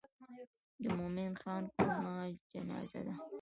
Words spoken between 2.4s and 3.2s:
جنازه ده.